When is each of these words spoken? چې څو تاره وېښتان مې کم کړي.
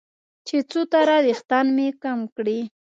چې 0.47 0.55
څو 0.69 0.79
تاره 0.91 1.17
وېښتان 1.25 1.65
مې 1.75 1.87
کم 2.03 2.19
کړي. 2.35 2.59